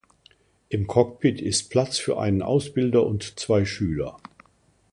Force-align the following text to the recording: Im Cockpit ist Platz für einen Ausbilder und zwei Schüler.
Im 0.69 0.87
Cockpit 0.87 1.41
ist 1.41 1.69
Platz 1.69 1.99
für 1.99 2.17
einen 2.17 2.41
Ausbilder 2.41 3.05
und 3.05 3.37
zwei 3.39 3.65
Schüler. 3.65 4.17